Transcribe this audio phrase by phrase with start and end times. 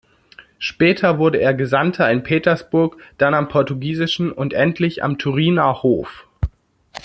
[0.57, 6.27] Später wurde er Gesandter in Petersburg, dann am portugiesischen und endlich am Turiner Hof.